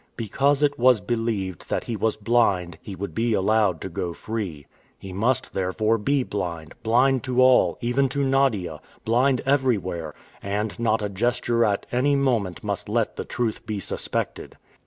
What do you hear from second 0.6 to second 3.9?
it was believed that he was blind, he would be allowed to